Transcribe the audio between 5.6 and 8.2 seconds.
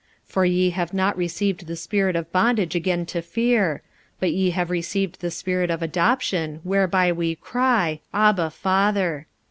of adoption, whereby we cry,